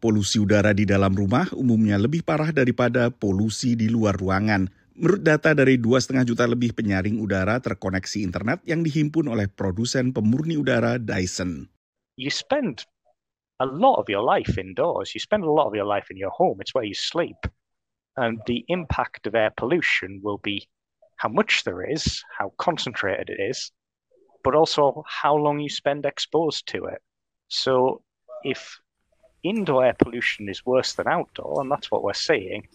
[0.00, 4.64] Polusi udara di dalam rumah umumnya lebih parah daripada polusi di luar ruangan.
[4.96, 10.56] Menurut data dari 2,5 juta lebih penyaring udara terkoneksi internet yang dihimpun oleh produsen pemurni
[10.56, 11.68] udara Dyson.
[12.16, 12.88] You spend
[13.60, 15.12] a lot of your life indoors.
[15.12, 16.64] You spend a lot of your life in your home.
[16.64, 17.36] It's where you sleep.
[18.16, 20.64] And the impact of air pollution will be
[21.20, 23.68] how much there is, how concentrated it is,
[24.40, 27.04] but also how long you spend exposed to it.
[27.52, 28.00] So
[28.48, 28.80] if
[29.42, 32.68] indoor air pollution is worse than outdoor, and that's what we're seeing,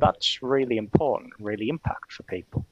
[0.00, 2.64] that's really important, really impact for people.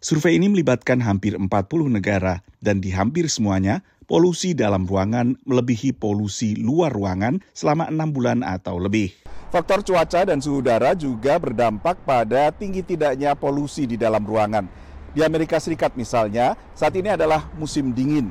[0.00, 1.48] Survei ini melibatkan hampir 40
[1.92, 8.40] negara dan di hampir semuanya polusi dalam ruangan melebihi polusi luar ruangan selama enam bulan
[8.40, 9.12] atau lebih.
[9.52, 14.64] Faktor cuaca dan suhu udara juga berdampak pada tinggi tidaknya polusi di dalam ruangan.
[15.10, 18.30] Di Amerika Serikat misalnya, saat ini adalah musim dingin.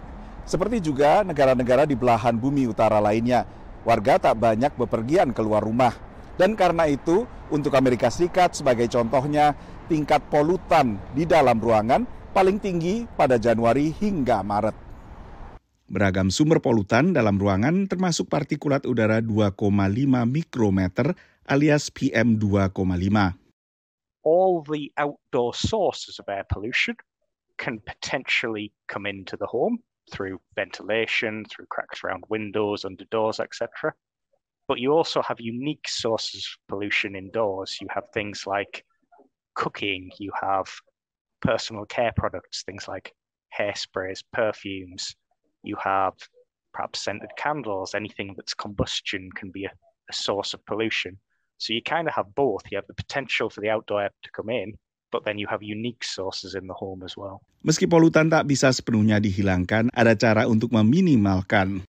[0.50, 3.46] Seperti juga negara-negara di belahan bumi utara lainnya
[3.88, 5.96] warga tak banyak bepergian keluar rumah.
[6.40, 9.52] Dan karena itu, untuk Amerika Serikat sebagai contohnya,
[9.92, 14.78] tingkat polutan di dalam ruangan paling tinggi pada Januari hingga Maret.
[15.90, 19.58] Beragam sumber polutan dalam ruangan termasuk partikulat udara 2,5
[20.30, 21.18] mikrometer
[21.50, 22.78] alias PM 2,5.
[24.22, 26.94] All the outdoor sources of air pollution
[27.58, 33.94] can potentially come into the home through ventilation, through cracks around windows, under doors, etc.
[34.68, 37.78] But you also have unique sources of pollution indoors.
[37.82, 38.86] You have things like
[39.56, 40.68] cooking, you have
[41.42, 43.14] personal care products, things like
[43.58, 45.16] hairsprays, perfumes.
[45.64, 46.14] You have
[46.74, 49.72] perhaps scented candles, anything that's combustion can be a,
[50.10, 51.18] a source of pollution.
[51.58, 52.62] So you kind of have both.
[52.72, 54.74] You have the potential for the outdoor air to come in,
[55.12, 57.42] but then you have unique sources in the home as well.
[57.66, 61.84] Meski polutan tak bisa sepenuhnya dihilangkan, ada cara untuk meminimalkan.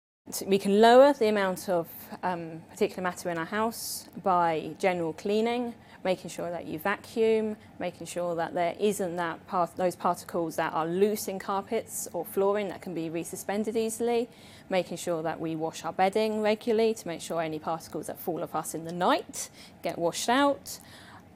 [0.45, 1.89] We can lower the amount of
[2.21, 8.05] um, particulate matter in our house by general cleaning, making sure that you vacuum, making
[8.05, 12.69] sure that there isn't that part, those particles that are loose in carpets or flooring
[12.69, 14.29] that can be resuspended easily,
[14.69, 18.43] making sure that we wash our bedding regularly to make sure any particles that fall
[18.43, 19.49] off us in the night
[19.81, 20.79] get washed out.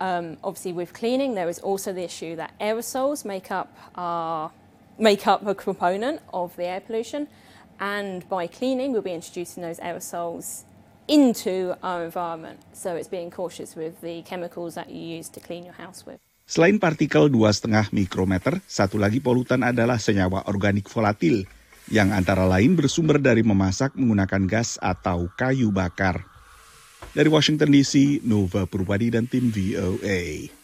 [0.03, 4.51] Um, obviously, with cleaning, there is also the issue that aerosols make up our
[4.99, 7.31] make up a component of the air pollution,
[7.79, 10.67] and by cleaning, we'll be introducing those aerosols
[11.07, 12.59] into our environment.
[12.75, 16.19] So it's being cautious with the chemicals that you use to clean your house with.
[16.43, 21.47] Selain partikel 2,5 mikrometer, satu lagi polutan adalah senyawa organik volatil
[21.87, 26.32] yang antara lain bersumber dari memasak menggunakan gas atau kayu bakar.
[27.13, 30.62] Dari Washington DC, Nova Purwadi dan tim VOA.